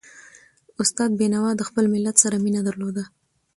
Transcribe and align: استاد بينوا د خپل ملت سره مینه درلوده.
استاد 0.81 1.09
بينوا 1.19 1.49
د 1.55 1.61
خپل 1.69 1.85
ملت 1.93 2.15
سره 2.23 2.35
مینه 2.43 2.61
درلوده. 2.67 3.03